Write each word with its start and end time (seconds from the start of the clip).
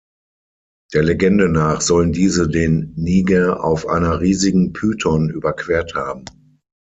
Der 0.95 1.03
Legende 1.03 1.47
nach 1.47 1.79
sollen 1.81 2.11
diese 2.11 2.49
den 2.49 2.95
Niger 2.95 3.63
auf 3.63 3.85
einer 3.87 4.19
riesigen 4.19 4.73
Python 4.73 5.29
überquert 5.29 5.93
haben. 5.93 6.25